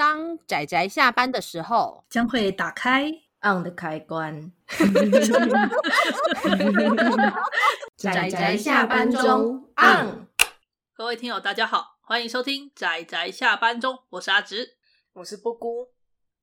[0.00, 3.04] 当仔仔下班的时候，将会打开
[3.42, 4.50] on 的开关。
[7.98, 10.26] 仔仔下班中 on。
[10.94, 14.78] 各位听友，大家好，欢迎收听仔仔下班中，我是阿直，
[15.12, 15.88] 我是波姑。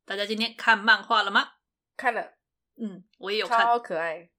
[0.05, 1.53] 大家今天看漫画了吗？
[1.97, 2.33] 看了，
[2.79, 4.29] 嗯，我也有看，超可爱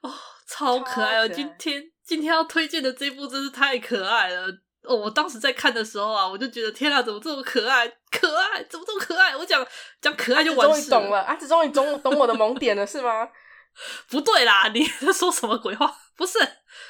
[0.00, 0.12] 哦，
[0.48, 1.28] 超可爱哦！
[1.28, 4.48] 今天今天要推荐的这部真是太可爱了。
[4.82, 7.86] 哦，我当时在看的时候啊，我就觉得天啊，怎么这么可爱？
[8.10, 9.36] 可爱，怎么这么可爱？
[9.36, 9.66] 我讲
[10.00, 11.00] 讲可爱就完事了。
[11.00, 13.28] 终于懂了，阿紫终于懂懂我的萌点了，是吗？
[14.08, 15.94] 不对啦， 你在说什么鬼话？
[16.16, 16.38] 不是，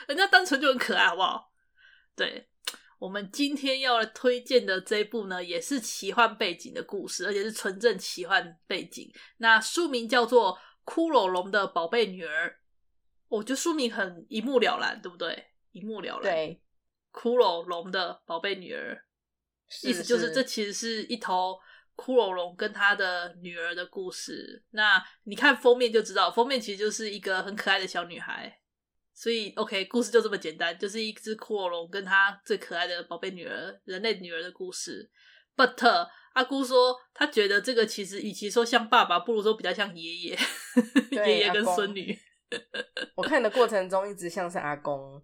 [0.08, 1.52] 人家单纯就很可爱，好不好？
[2.16, 2.48] 对，
[2.98, 9.12] 我们今天要推荐的这一部呢，也是奇幻背景的故事，而且是纯正奇幻背景。
[9.38, 10.58] 那书名叫做
[10.90, 12.48] 《骷髅龙的宝贝女儿》，
[13.28, 15.50] 我觉得书名很一目了然，对不对？
[15.72, 16.22] 一目了然。
[16.22, 16.62] 对。
[17.12, 19.04] 骷髅龙的宝贝女儿，
[19.82, 21.58] 意思就是这其实是一头
[21.96, 24.64] 骷髅龙跟他的女儿的故事。
[24.70, 28.58] 那你看封面就知道，封面其实就是一个很可爱的小女孩。
[29.12, 35.10] 所以，OK，故事就这么简单，就是一只骷髅龙跟他最可爱的宝贝女儿，人类女儿的故事。
[35.54, 40.38] But 阿姑说，她觉得这个其实与其说像爸爸，不如说比较像爷爷，
[41.10, 42.18] 爷爷跟孙女。
[43.14, 45.22] 我看的过程中一直像是阿公。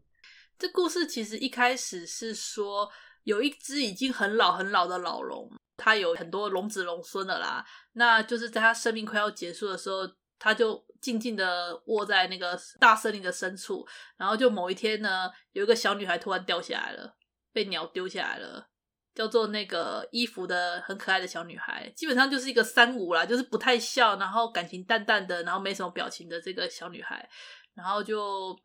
[0.59, 2.91] 这故事其实一开始是说，
[3.25, 7.65] 有一只已经很老很老的老龙，它有很多龙子龙孙了啦。
[7.93, 13.87] 那就是在它生命快要结束的时候，它就静静的卧在那个大森林的深处。
[14.17, 17.17] 然后就某一天呢，有一个小女孩突然掉下来了，
[17.53, 18.69] 被鸟丢下来了，
[19.15, 27.29] 叫做那个衣服的很可爱的小女孩，基本上就是一个三五啦，就是不太笑，然后感情淡淡的，然后没什么表情的这个小女孩，
[27.75, 28.59] 然后就。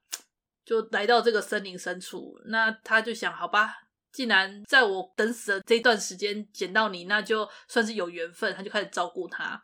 [0.71, 3.75] 就来到这个森林深处，那他就想，好吧，
[4.09, 8.55] 既然在我等死的这段时间捡到你，那就算是有缘分。
[8.55, 9.61] 他就开始照顾他。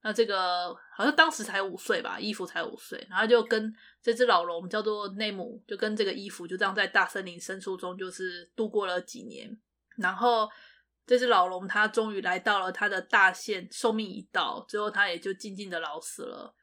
[0.00, 9.54] 那这个好像当时才五岁吧，伊芙才五岁，然后就跟这只老龙叫做内姆，就跟这个伊芙就这样在大森林深处中就是度过了几年。
[9.98, 10.48] 然后
[11.04, 16.54] 这只老龙它终于来到了它的大限，寿命已到，最后它也就静静的老死了。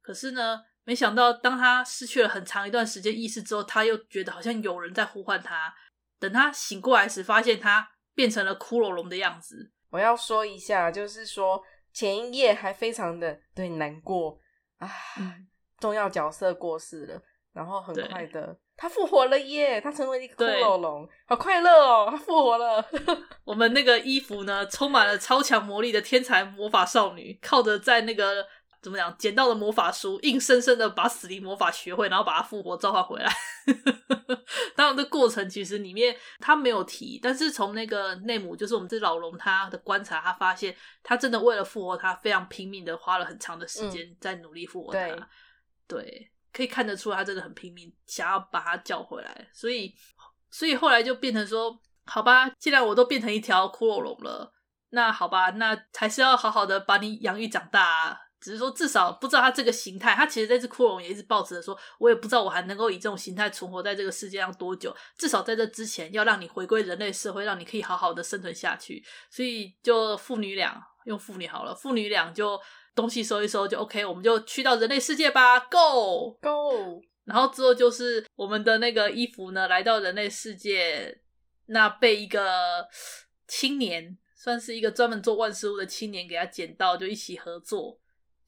[0.00, 5.72] 可是呢，没想到，当他失去了很长一段时间意识之后，他又觉得好像有人在呼唤他。
[6.18, 9.70] 等他醒过来时，发现他变成了骷髅龙的样子。
[9.90, 14.36] 我要说一下，就是说前一夜还非常的对难过
[14.78, 14.90] 啊，
[15.20, 15.46] 嗯、
[15.78, 17.22] 重要角色过世了，
[17.52, 22.84] 然后很快的他复活了耶，他成为一个骷髅龙，好快乐哦，他复活了。
[23.44, 28.44] 我们那个衣服呢，充满了超强魔力的天才魔法少女，靠着在那个。
[28.82, 29.16] 怎么讲？
[29.16, 33.32] 捡到了魔法书，硬生生的把死灵魔法学会，然后把它复活召唤回来。
[34.74, 44.98] 当然，这过程其实里面他没有提，但是从那个内姆，就是我们这老龙他的观察，他发现他真的为了复活他，非常拼命的花了很长的时间在努力复活他。
[44.98, 45.28] 嗯、
[45.86, 49.48] 对，对，可以看得出他真的很拼命，想要把他叫回来。
[49.52, 49.94] 所以，
[50.50, 54.52] 所以后来就变成说，好吧，既然我都变成一条骷髅龙了，
[54.90, 58.18] 那好吧，那还是要好好的把你养育长大啊。
[58.42, 60.14] 只是说，至少不知道他这个形态。
[60.14, 64.94] 他其实这只骷髅也一直抱持着说，我也不知道我还能够以这种形态存活在这个世界上多久。
[65.16, 69.02] 至少在这之前，要让你回归人类社会，让你可以好好的生存下去。
[69.30, 72.60] 所以，就父女俩用父女好了，父女俩就
[72.94, 77.02] 东西收一收，就 OK，我们就去到人类世界吧，Go Go。
[77.24, 81.20] 然后之后就是我们的那个衣服呢，来到人类世界，
[81.66, 82.88] 那被一个
[83.46, 88.00] 青年，算是一个专门做万事屋的青年，给他捡到，就一起合作。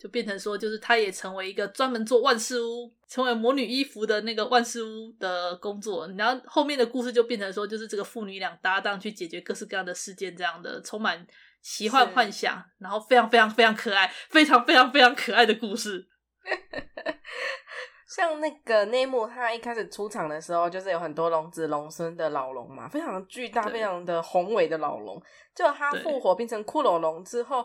[0.04, 6.06] 就变成说，就是他也成为一个专门做万事屋、成为魔女衣服的那个万事屋的工作。
[6.18, 11.26] 然后后面的故事就变成说，就是这个父女俩搭档去解决各式各样的事件，这样的充满
[11.62, 16.06] 奇幻幻想，然后非常非常非常可爱，非常非常非常可爱的故事。
[18.14, 25.18] 像那个内幕，他一开始出场的时候，就是有很多龙子龙孙的老龙嘛，非常巨大、非常的宏伟的老龙。
[25.54, 27.64] 就他复活变成骷髅龙之后。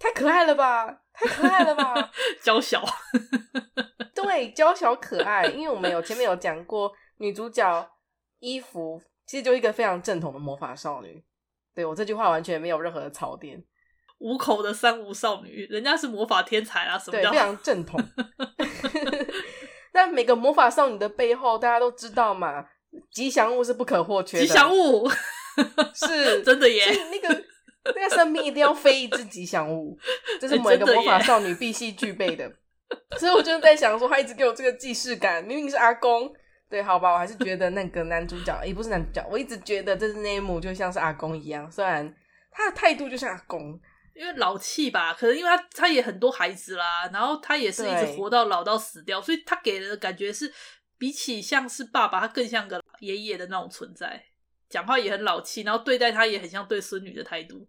[0.00, 1.02] 太可爱了吧！
[1.12, 2.10] 太可爱了吧！
[2.42, 2.82] 娇小，
[4.16, 5.44] 对，娇小可爱。
[5.44, 7.86] 因为我们有前面有讲过，女主角
[8.38, 11.22] 衣服其实就一个非常正统的魔法少女。
[11.74, 13.62] 对，我这句话完全没有任何的槽点。
[14.20, 18.02] 五口的三无少女，人家是魔法天才啊，什么非常正统。
[19.92, 22.64] 但每个魔法少女的背后，大家都知道嘛，
[23.12, 24.46] 吉祥物是不可或缺的。
[24.46, 25.06] 吉祥物
[25.94, 27.44] 是真的耶，那个。
[27.84, 29.98] 那个生命一定要飞一只吉祥物，
[30.40, 32.48] 这是每个魔法少女必须具备的。
[32.48, 36.32] 的所以我就在想说，他一直给我这个既视感，明明是阿公，
[36.68, 41.70] 对，好吧，我还是觉得那个男主角也不是男主角，我一直觉得这是内姆就像是阿公一样。
[41.70, 42.12] 虽然
[42.50, 43.80] 他的态度就像阿公，
[44.14, 50.52] 因为老气吧，可能因为他他也很多孩子啦，然后他也是一直活到老到死掉，所以他给人的感觉是
[50.98, 54.20] 比起像是爸爸，他更像个爷爷的那种存在，
[54.70, 57.66] 讲话也很老气，然后对待他也很像对孙女的态度。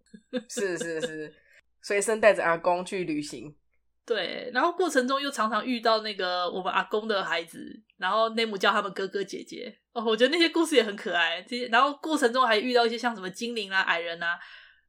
[0.48, 1.34] 是是是，
[1.82, 3.54] 随身带着阿公去旅行。
[4.06, 11.42] 对，然后过程中又常常遇到那个我们阿公的孩子，然后内姆叫他们哥哥姐姐哦，我觉得那些故事也很可爱。
[11.42, 14.40] 这些，然后过程中还遇到一些像什么精灵啊、矮人啊，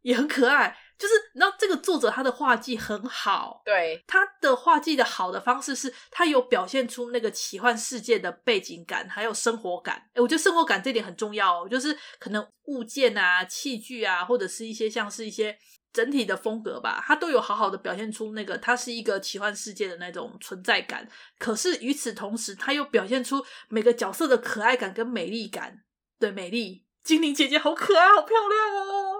[0.02, 0.76] 也很可爱。
[1.02, 9.96] 就是，然后这个作者他的画技很好，对，他的画技的好的方式是，他有表现出那个奇幻世界的背景感，还有生活感。
[10.14, 15.58] 哎我觉得生活感这点很重要哦，就是可能物件啊、器具啊，或者是一些像是一些。
[15.94, 21.06] 整体的风格吧，它都有好好的表现出那个它是一个奇幻世界的那种存在感。
[21.38, 25.82] 可是与此同时，它又表现出每个角色的可爱感跟美丽感。
[26.18, 29.11] 对，美丽精灵姐姐好可爱，好漂亮哦！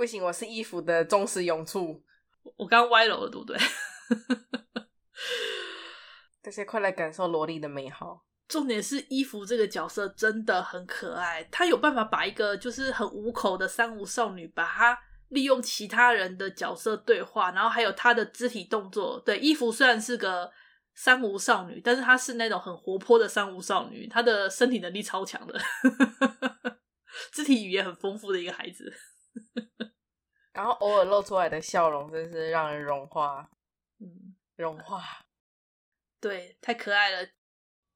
[0.00, 2.02] 不行，我是衣服的忠实用处。
[2.56, 3.58] 我刚刚歪楼了，对不对？
[6.40, 8.24] 大家快来感受萝莉的美好。
[8.48, 14.98] 重点是衣服这个角色真的很可爱，她有办法把一个就是很无口的三无少女，把她。
[15.28, 19.20] 利用其他人的角色对话，然后还有她的肢体动作。
[19.20, 20.50] 对，衣服虽然是个
[20.94, 25.60] 三无少女，但是她是那种很活泼的三无少女，她的身体能力超强的，
[27.32, 28.90] 肢体语言很丰富的一个孩子。
[30.60, 33.48] 然后偶尔露出来的笑容，真是让人融化。
[33.98, 35.02] 嗯，融化。
[36.20, 37.26] 对，太可爱了。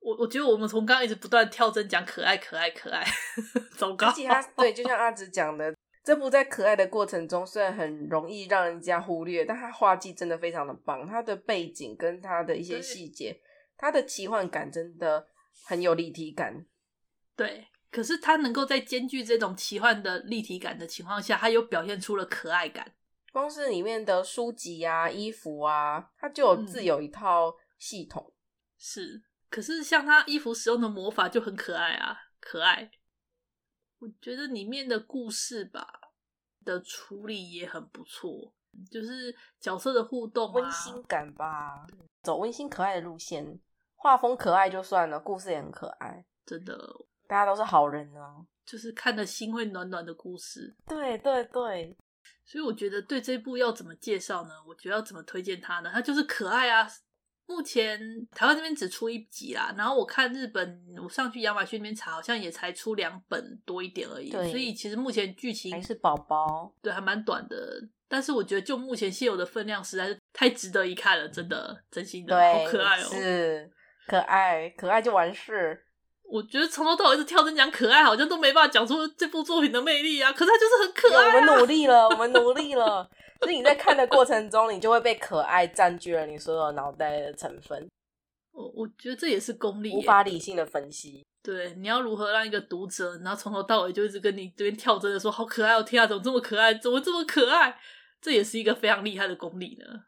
[0.01, 3.05] 我我觉得我们从刚刚一直不断跳针讲可爱，可爱，可爱，
[3.77, 4.11] 糟糕。
[4.57, 5.75] 对，就像阿紫讲的。
[6.03, 11.07] 这部在可爱的过程中，虽然很容易让人家忽略，但他画技真的非常的棒。
[11.07, 13.39] 他的背景跟他的一些细节，
[13.77, 15.27] 他的奇幻感真的
[15.67, 16.65] 很有立体感。
[17.37, 22.93] 对，可是他能够在兼具这种奇幻的立体感的情况下，他又表现出了可爱感。
[23.33, 28.25] 光是里面的书籍啊、衣服啊，它就有自有一套系统。
[28.29, 28.35] 嗯。
[28.77, 32.91] 是，可是像他衣服使用的魔法就很可爱啊，可爱。
[34.01, 35.87] 我觉得里面的故事吧
[36.65, 38.53] 的处理也很不错，
[38.91, 41.87] 就是角色的互动啊，温馨感吧，
[42.25, 43.61] 走温馨可爱的路线，
[43.95, 46.77] 画风可爱就算了，故事也很可爱，真的，
[47.27, 50.75] 大家都是好人呢、啊，就是看的心会暖暖的故事。
[50.87, 51.97] 对对对，
[52.45, 54.51] 所以我觉得对这部要怎么介绍呢？
[54.67, 55.91] 我觉得要怎么推荐它呢？
[55.93, 56.87] 它就是可爱啊。
[57.47, 58.01] 目前
[58.31, 64.31] 台湾这边只出一集啦，然后我看日本，我上去亚马逊那边查，好像也才出两本多一点而已。
[64.31, 67.87] 所以其实目前剧情还是宝宝，对，还蛮短的。
[68.09, 73.71] 但是我觉得就目前现有的分量，实在是太值得一看了，真的，真心的，好可爱哦、喔，是
[74.07, 75.85] 可爱，可爱就完事。
[76.25, 80.33] 我觉得从头到尾一直跳针讲可爱，好像都没办法讲出这部作品的魅力啊。
[80.33, 81.35] 可是它就是很可爱、啊。
[81.37, 83.09] 我们努力了，我们努力了。
[83.41, 87.89] 所以你在看的过程中，你就会被可爱占据了你所有脑袋的成分。
[88.53, 91.25] 我我觉得这也是功力，无法理性的分析。
[91.43, 97.79] 对，你要如何让一个读者，然后从头到尾就一直跟你这边跳针的说，好可爱哦，天啊，怎么这么可爱，怎么这么可爱？
[98.23, 100.05] 这也是一个非常厉害的功力呢。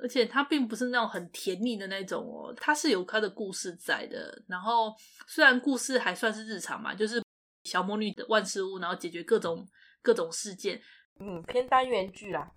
[0.00, 4.42] 而且它并不是那种很甜腻的那种哦，它是有它的故事在的。
[4.48, 4.94] 然后
[5.26, 7.22] 虽然故事还算是日常嘛，就是
[7.64, 9.66] 小魔女的万事屋，然后解决各种
[10.02, 10.80] 各种事件，
[11.20, 12.50] 嗯，偏单元剧啦。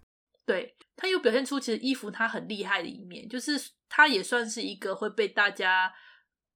[0.46, 3.54] 对，它又表现出其实伊芙她很厉害的一面，就是
[3.88, 5.92] 她也算是一个会被大家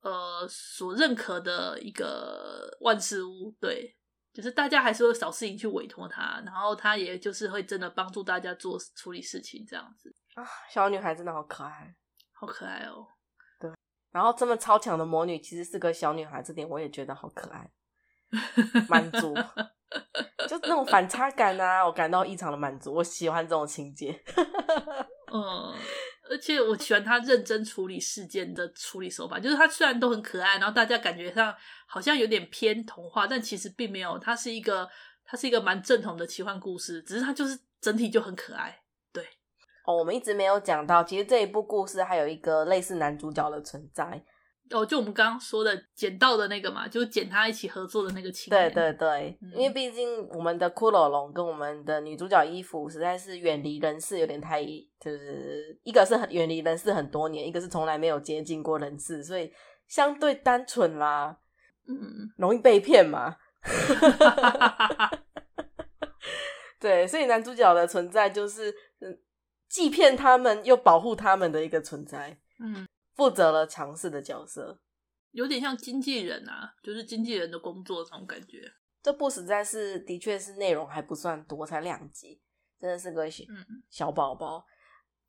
[0.01, 3.55] 呃所认可的一个万事屋。
[3.59, 3.95] 对，
[4.35, 10.45] 就是大家还是会找事情去委托他，然后他也就是会真的帮助大家做处理事情这样子啊。
[10.69, 11.95] 小女孩真的好可爱，
[12.33, 13.07] 好可爱哦。
[13.61, 13.71] 对，
[14.11, 17.71] 然后这么超强的魔女其实是个小女孩，这点我也觉得好可爱，
[18.89, 19.33] 满足。
[20.49, 22.93] 就那种反差感啊，我感到异常的满足。
[22.93, 24.21] 我喜欢这种情节。
[25.33, 25.73] 嗯，
[26.29, 29.39] 而且我喜欢他认真处理事件的处理手法。
[29.39, 31.55] 就是他虽然都很可爱，然后大家感觉上
[31.85, 34.17] 好像有点偏童话，但其实并没有。
[34.19, 34.89] 他是一个，
[35.23, 37.01] 他是一个蛮正统的奇幻故事。
[37.03, 38.81] 只是他就是整体就很可爱。
[39.11, 39.23] 对，
[39.85, 44.25] 哦，我们一直没有讲到，其实这一部故事还有一个类似男主角的存在。
[44.71, 48.71] 哦，就我们刚刚说的捡到的那个嘛，就是捡他一起合作的那个青年。
[48.71, 54.65] 对对对，嗯、因为毕竟我们的骷髅龙跟我们的女主角衣服实在是远离人世，有点太，
[54.99, 59.53] 就是一个是很远离人世很多年，一个是从来没有接近过人世，所以
[59.87, 61.37] 相对单纯啦，
[61.87, 63.35] 嗯，容易被骗嘛。
[66.79, 68.73] 对，所以男主角的存在就是，
[69.69, 72.39] 既骗他们又保护他们的一个存在。
[72.59, 72.87] 嗯。
[73.15, 74.79] 负责了尝试的角色，
[75.31, 78.71] 有点像经纪人啊，就是经纪人的工作那种感觉。
[79.01, 82.41] 这部实在是的确是内容还不算多，才两集，
[82.79, 83.43] 真的是个小
[83.89, 84.65] 小宝宝。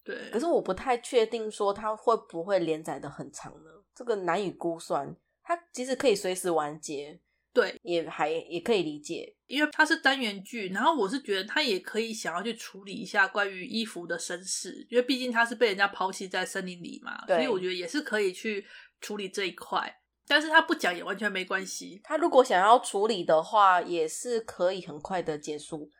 [0.02, 3.70] 对，可是我不太确定说它会不会连载的很长呢？
[3.94, 5.16] 这个难以估算。
[5.42, 7.20] 它其实可以随时完结，
[7.56, 10.68] 对，也还也可以理解，因为它是单元剧。
[10.68, 18.66] 然后我是觉得他也可以想要去处理一下关于衣服的身世，因为毕竟他是被人家抛弃在森林里嘛，所以我觉得也是可以去
[19.00, 20.00] 处理这一块。
[20.26, 21.98] 但是他不讲也完全没关系。
[22.04, 25.90] 他如果想要处理的话，也是可以很快的结束。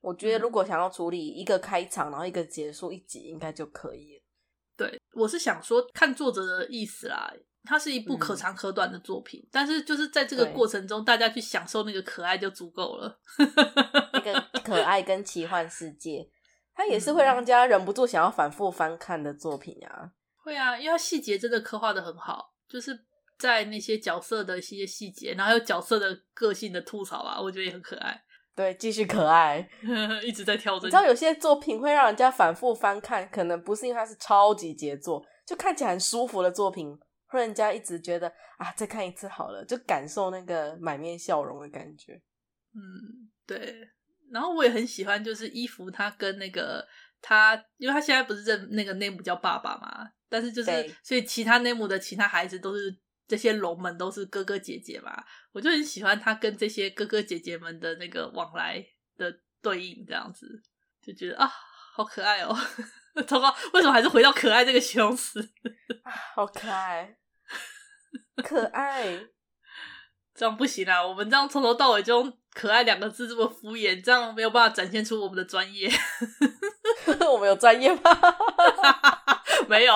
[0.00, 4.22] 我觉得如果想要处理一个开场，然后一个结束一集，应该就可以了。
[4.78, 7.30] 对，我是想说看作者的意思啦。
[7.64, 13.20] 它是一部可长可短的作品，嗯，但是就是在这个过程中，大家去享受那个可爱就足够了。
[14.12, 16.28] 那个可爱跟奇幻世界，
[16.74, 20.10] 它也是会让人家忍不住想要反复翻看的作品啊。
[20.42, 22.98] 会啊，因为它细节真的刻画的很好，就是
[23.38, 28.20] 在那些角色的一些细节，然后还有角色的个性的吐槽啊，我觉得也很可爱。
[28.56, 29.66] 对，继续可爱，
[30.22, 30.86] 一直在跳着。
[30.86, 36.98] 你知道有些作品会让人家反复翻看，可能不是因为它是超级杰作，就看起来很舒服的作品。
[37.32, 42.20] 让人家一直觉得啊，再看一次好了，就感受那个满面笑容的感觉。
[42.74, 43.88] 嗯，对。
[44.30, 46.86] 然后我也很喜欢，就是伊芙他跟那个
[47.20, 52.96] 他，因为他现在不是认那个内姆叫爸爸嘛，但是就是所以其他内姆的其他孩子都是
[53.28, 55.12] 这些龙们都是哥哥姐姐嘛，
[55.52, 58.82] 我就很喜欢他跟这些哥哥姐姐们的那个往来
[59.18, 60.46] 的对应，这样子
[61.02, 61.46] 就觉得啊，
[61.94, 62.56] 好可爱哦。
[63.28, 65.46] 糟糕，为什么还是回到可爱这个形容词？
[66.34, 67.14] 好可爱。
[68.44, 69.18] 可爱，
[70.34, 71.04] 这样不行啊！
[71.06, 75.90] 我们这样从头到尾就用“可爱”两个字这么敷衍，这样没有办法展现出我们的专业。
[77.30, 78.00] 我们有专业吗？
[79.68, 79.94] 没有。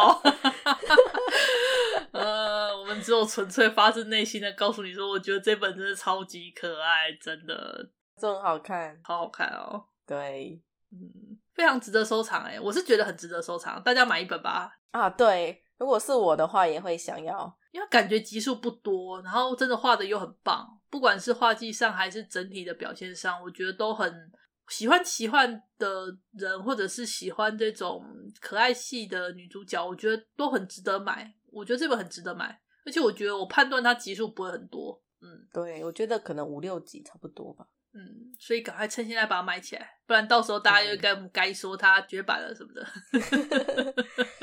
[2.12, 7.90] 呃，我们只有纯粹发自内心的告诉你说，我觉得这本真的超级可爱，真的，
[8.20, 9.84] 真的好看，好好看哦。
[10.06, 10.60] 对，
[10.92, 14.78] 嗯，非常值得收藏哎，我是觉得很值得收藏，大家买一本吧。
[14.92, 15.62] 啊，对。
[15.78, 24.32] 如果是我的话，也会想要，因为感觉集数不多，然后真的画的又很棒，不管是画技上还是整体的表现上，我觉得都很
[24.68, 28.04] 喜欢奇幻的人，或者是喜欢这种
[28.40, 31.34] 可爱系的女主角，我觉得都很值得买。
[31.52, 37.66] 我觉得这本很值得买，而且我觉得我判断它集数不会很多，嗯，对，我觉得可能五六集差不多吧。
[37.94, 42.86] 嗯，所以赶快趁现在把它买起来，不然到时候大家又该该说它绝版了什么的。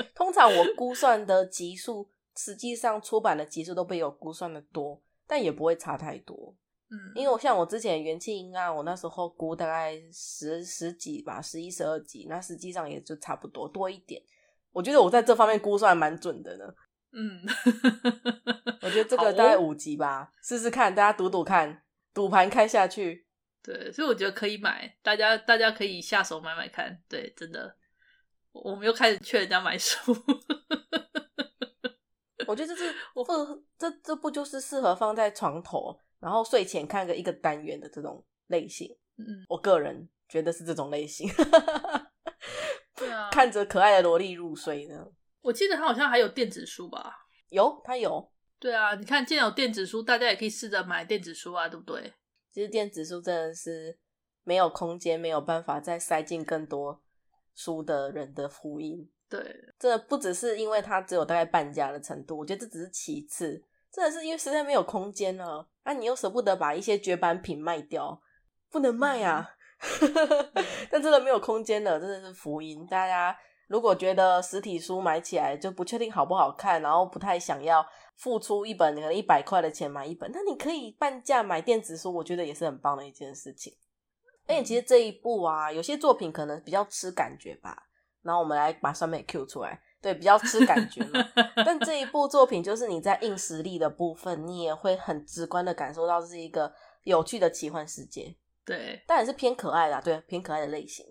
[0.34, 6.56] 通常我估算的集数，实际上出版的集数都比我估算的多，但也不会差太多。
[6.90, 14.20] 嗯，因为我像我之前元气音啊，我那时候估大概十十几吧，十一十二集，那实际上也就差不多多一点。
[14.72, 16.64] 我觉得我在这方面估算蛮准的呢。
[17.12, 17.40] 嗯，
[18.82, 23.24] 我觉得这个大概五集吧，试试看，大家赌赌看，赌盘开下去。
[23.62, 27.00] 对，所以我觉得可以买，大家大家可以下手买买看。
[27.08, 27.74] 对，真的，
[28.54, 30.12] 我们又开始劝人家买书。
[32.46, 33.24] 我觉得这是我
[33.78, 38.96] 这这不就是适合放在床头，然后睡前看个一个单元的这种类型。
[39.16, 41.28] 嗯，我个人觉得是这种类型。
[42.94, 45.06] 对啊，看着可爱的萝莉入睡呢。
[45.40, 47.26] 我记得它好像还有电子书吧？
[47.48, 48.30] 有，它有。
[48.58, 52.14] 对啊，你看，既然有电子书，大家也可以试着买电子书啊，对不对？
[52.52, 53.98] 其实电子书真的是
[54.44, 57.02] 没有空间，没有办法再塞进更多
[57.54, 59.08] 书的人的福音。
[59.28, 59.42] 对，
[59.78, 65.68] 这不只是因为它只有大概半价的程度，我觉得这只是其次，真的是因为实在没有空间了。
[65.84, 68.20] 那、啊、你又舍不得把一些绝版品卖掉，
[68.70, 69.56] 不能卖啊！
[70.90, 72.86] 但真的没有空间了，真的是福音。
[72.86, 77.84] 大家如果觉得实体书买起来就不确定好不好看，然后不太想要。
[78.16, 83.74] 付出一本可能一百块的钱买一本，那你可以半价买电子书，我觉得也是很棒的一件事情。
[84.46, 87.88] 而且其实这一部啊，有些作品可能比较吃感觉吧。
[88.22, 91.22] 然后我们来把酸梅 Q 出来，对，比较吃感觉嘛。
[91.64, 96.72] 但这一部作品就是你在硬实力的部分，你也会很直观的感受到是一个
[97.02, 98.34] 有趣的奇幻世界。
[98.64, 101.04] 对，但也是偏可爱啦，对，偏可爱的类型。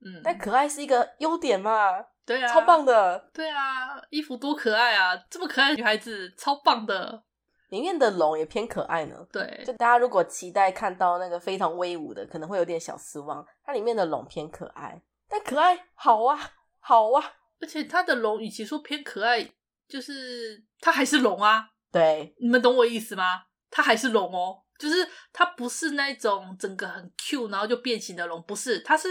[0.00, 2.02] 嗯，但可爱是一个优点嘛。
[2.24, 3.30] 对啊，超棒的。
[3.32, 5.16] 对啊，衣服多可爱啊！
[5.30, 7.24] 这么可爱的女孩子，超棒的。
[7.68, 9.26] 里面的龙也偏可爱呢。
[9.32, 13.46] 对，就大家如果期待看到那个非常威武的，可能会有点小失望。
[13.64, 16.38] 它里面的龙偏可爱，但可爱好啊，
[16.80, 17.32] 好啊。
[17.60, 19.48] 而且它的龙与其说偏可爱，
[19.88, 21.68] 就是它还是龙啊。
[21.90, 23.42] 对，你们懂我意思吗？
[23.70, 29.08] 它还是龙哦，就是它不是那种整个很 Q 然后就变形的龙，不是，它是。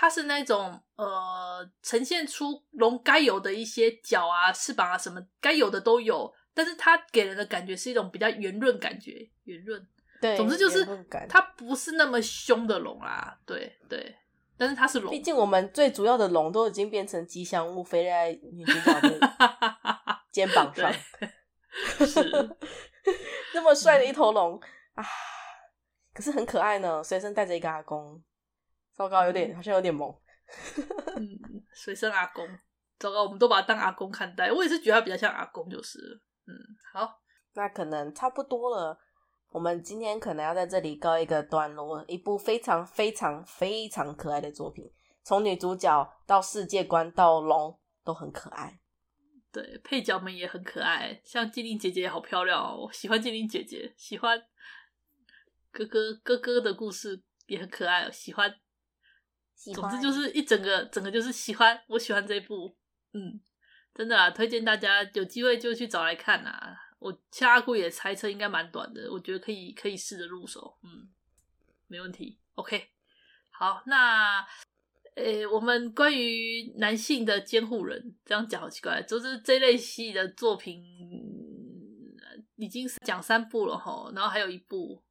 [0.00, 9.80] 它是那种呃，呈现出龙该有的一些角啊、翅膀啊什么该有的都有，但是它给人的感觉是一种比较圆润感觉，圆润。
[10.20, 10.84] 对，总之就是
[11.28, 13.38] 它不是那么凶的龙啦。
[13.46, 14.12] 对对，
[14.56, 15.08] 但是它是龙。
[15.12, 19.30] 毕竟我们最主要的龙都已经变成吉祥物，飞在女主角的
[20.32, 20.92] 肩膀上。
[22.04, 22.56] 是，
[23.54, 24.60] 那么帅的一头龙、
[24.96, 25.06] 嗯、啊！
[26.12, 28.20] 可是很可爱呢，随身带着一个阿公。
[28.92, 30.12] 糟糕，有点好像有点萌。
[31.14, 31.38] 嗯，
[31.72, 32.44] 随身阿公，
[32.98, 34.50] 糟糕，我们都把他当阿公看待。
[34.50, 36.20] 我也是觉得他比较像阿公，就是。
[36.48, 36.54] 嗯，
[36.92, 37.20] 好，
[37.52, 38.98] 那可能差不多了。
[39.50, 42.04] 我们今天可能要在这里告一个段落。
[42.08, 44.90] 一部非常非常非常可爱的作品，
[45.22, 48.80] 从女主角到世界观到龙都很可爱。
[49.50, 54.42] 对，配角们也很可爱，像精灵姐姐也好漂亮哦，我喜欢精灵姐姐，喜欢
[55.70, 58.54] 哥哥哥哥的故事也很可爱哦，喜欢。
[59.54, 59.90] 喜欢。
[59.90, 62.76] 总之就是一整个整个就是喜欢，我喜欢这一部，
[63.12, 63.40] 嗯，
[63.98, 66.76] 真的啊，推荐大家有机会就去找来看啊。
[67.00, 71.08] 我掐阿姑也猜测应该蛮短的，我觉得可以可以试着入手，嗯，
[71.88, 72.38] 没问题。
[72.54, 72.90] OK，
[73.50, 74.46] 好，那。
[75.16, 80.80] 诶，我们关于男性的监护人，这样讲好奇怪，就是这类戏的作品
[82.54, 85.02] 已经讲三部了哈，然后还有一部，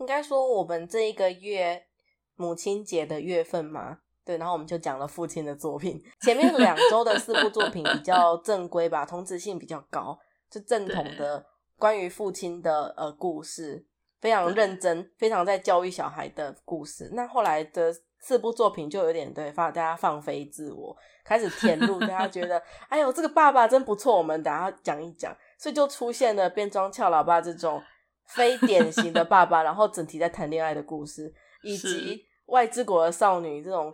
[0.00, 1.86] 应该说我们这一个月
[2.34, 6.02] 母亲节的月份嘛，对，然后我们就讲了父亲的作品。
[6.20, 10.18] 前面两周的四部作品比较正规吧，同质性比较高，
[10.50, 11.44] 就正统的
[11.78, 13.86] 关于父亲的呃故事，
[14.20, 17.10] 非常认真，非常在教育小孩的故事。
[17.12, 17.94] 那后来的。
[18.24, 27.82] 四部作品就有点对，放大家放飞自我，开始填入，大家觉得， 哎呦，这个爸爸真不错，我们等下讲一讲，所以就出现了变装俏老爸这种
[28.28, 33.92] 非典型的爸爸，然后整体在谈恋爱的故事，以及外之国的少女这种。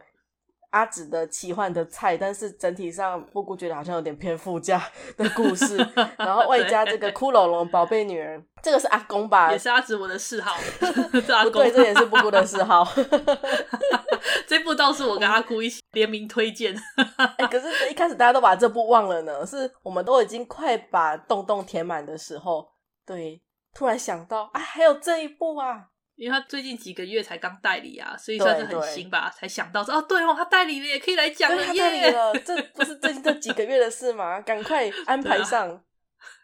[0.71, 4.83] 阿紫的奇幻的菜，但是整体上布谷觉得好像有点偏副驾
[5.17, 5.77] 的故事，
[6.19, 9.51] 然后外加这个骷髅龙宝贝女儿，这个是阿公吧？
[9.51, 10.57] 也是阿紫我的嗜好，
[11.25, 12.87] 是阿公对，这也是布谷的嗜好。
[14.47, 16.75] 这部倒是我跟阿姑一起联名推荐。
[17.17, 22.69] 哎、欸，可是一开始大家都把这部忘了呢，是我们都已经快把洞洞填满的时候，
[23.07, 23.43] 对，
[23.75, 25.89] 突然想到，啊，还有这一部啊。
[26.19, 31.57] 因为他最近几个月才刚代理啊，所以算是很新吧，才想到说哦，对哦，他代理了，也可以来讲了。
[31.57, 34.41] 对，他代理了，这不是最近这几个月的事吗？
[34.41, 35.81] 赶快安排上。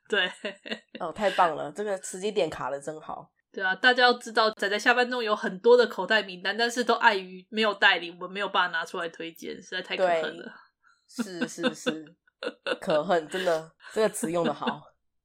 [0.08, 3.28] 对，啊、对哦，太棒了，这个时机点卡的真好。
[3.52, 10.52] 对啊，大家要知道，仔仔下班中有很多的口袋名单，但是都碍于没有代理，我们没有办法拿出来推荐，实在太可恨了。
[11.08, 12.14] 是是是，
[12.80, 14.82] 可恨，真的，这个词用的好。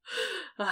[0.58, 0.66] 哎，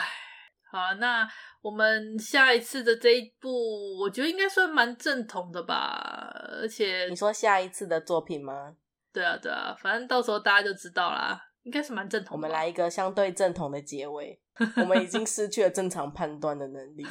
[0.72, 1.30] 好了，那。
[1.68, 6.34] 我们下一次的这一部，我觉得应该算蛮正统的吧。
[6.62, 8.74] 而且你说下一次的作品吗？
[9.12, 11.38] 对啊，对啊，反正到时候大家就知道啦。
[11.64, 12.34] 应该是蛮正统的。
[12.38, 14.40] 我们来一个相对正统的结尾。
[14.78, 17.06] 我们已经失去了正常判断的能力，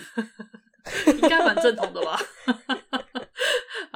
[1.20, 2.18] 应该蛮正统的吧？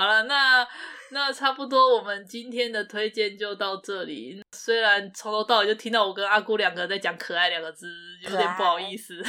[0.00, 0.66] 好了，那。
[1.12, 4.40] 那差不多，我们今天的推荐就到这里。
[4.52, 7.88] 虽然从头到尾就听到我跟阿姑两个在讲“可爱”两个字，
[8.22, 9.20] 有点不好意思。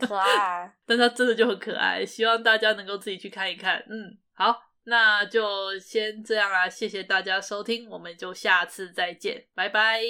[0.00, 3.84] 可爱， 但它真的就很可爱，希望大家能够自己去看一看。
[3.90, 10.00] 嗯，好，那就先这样啦，谢谢大家收听，我们就下次再见，拜拜，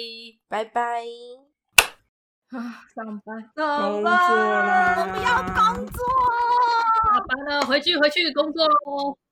[0.47, 1.03] 拜拜。
[2.51, 6.05] 啊，上班，工作啦，我们要工作，
[7.11, 9.17] 下班了，回去回去工作喽。